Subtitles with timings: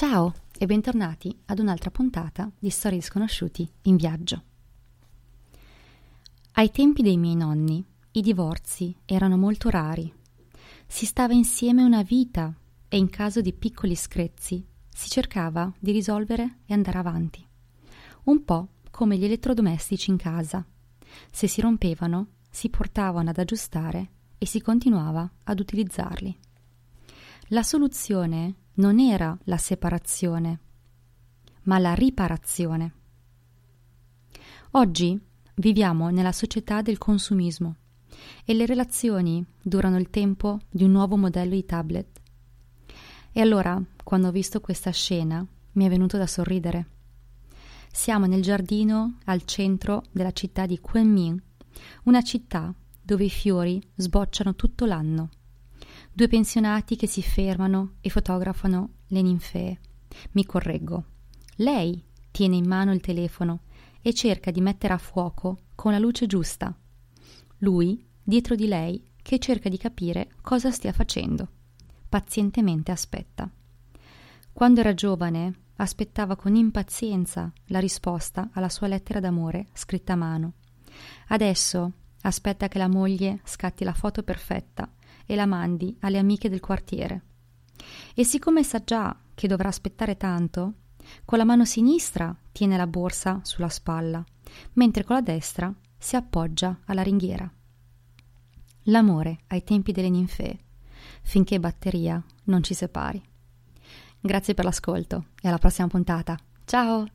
[0.00, 4.42] Ciao e bentornati ad un'altra puntata di Storie sconosciuti in viaggio.
[6.52, 10.10] Ai tempi dei miei nonni i divorzi erano molto rari.
[10.86, 12.50] Si stava insieme una vita
[12.88, 17.46] e in caso di piccoli screzi si cercava di risolvere e andare avanti.
[18.24, 20.64] Un po' come gli elettrodomestici in casa.
[21.30, 24.08] Se si rompevano, si portavano ad aggiustare
[24.38, 26.38] e si continuava ad utilizzarli.
[27.52, 30.60] La soluzione non era la separazione,
[31.62, 32.94] ma la riparazione.
[34.72, 35.20] Oggi
[35.56, 37.74] viviamo nella società del consumismo
[38.44, 42.20] e le relazioni durano il tempo di un nuovo modello di tablet.
[43.32, 46.86] E allora, quando ho visto questa scena, mi è venuto da sorridere.
[47.90, 51.42] Siamo nel giardino al centro della città di Kunming,
[52.04, 52.72] una città
[53.02, 55.30] dove i fiori sbocciano tutto l'anno
[56.12, 59.80] Due pensionati che si fermano e fotografano le ninfee.
[60.32, 61.04] Mi correggo.
[61.56, 63.60] Lei tiene in mano il telefono
[64.02, 66.76] e cerca di mettere a fuoco con la luce giusta.
[67.58, 71.48] Lui dietro di lei che cerca di capire cosa stia facendo.
[72.08, 73.48] Pazientemente aspetta.
[74.52, 80.54] Quando era giovane, aspettava con impazienza la risposta alla sua lettera d'amore scritta a mano.
[81.28, 81.92] Adesso
[82.22, 84.90] aspetta che la moglie scatti la foto perfetta
[85.26, 87.22] e la mandi alle amiche del quartiere.
[88.14, 90.74] E siccome sa già che dovrà aspettare tanto,
[91.24, 94.24] con la mano sinistra tiene la borsa sulla spalla,
[94.74, 97.50] mentre con la destra si appoggia alla ringhiera.
[98.84, 100.58] L'amore ai tempi delle ninfee,
[101.22, 103.22] finché batteria non ci separi.
[104.20, 106.36] Grazie per l'ascolto e alla prossima puntata.
[106.64, 107.06] Ciao!